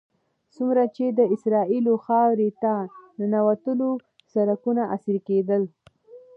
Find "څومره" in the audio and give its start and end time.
0.55-0.83